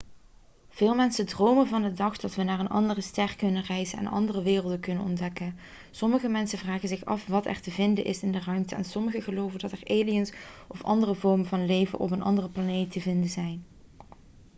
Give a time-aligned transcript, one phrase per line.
[0.69, 4.07] veel mensen dromen van de dag dat we naar een andere ster kunnen reizen en
[4.07, 5.55] andere werelden kunnen ontdekken
[5.91, 9.21] sommige mensen vragen zich af wat er te vinden is in de ruimte en sommigen
[9.21, 10.33] geloven dat er aliens
[10.67, 13.65] of andere vormen van leven op een andere planeet te vinden zijn